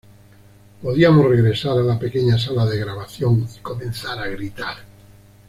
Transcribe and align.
Podíamos 0.81 1.27
regresar 1.27 1.77
a 1.77 1.83
la 1.83 1.99
pequeña 1.99 2.35
sala 2.39 2.65
de 2.65 2.79
grabación 2.79 3.47
y 3.55 3.59
comenzar 3.59 4.17
a 4.17 4.25
gritar. 4.29 4.77